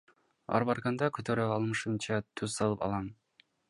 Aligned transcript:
Ар 0.59 0.65
барганда 0.69 1.11
көтөрө 1.19 1.47
алышымча 1.59 2.21
туз 2.41 2.61
салып 2.61 2.87
алам. 2.91 3.11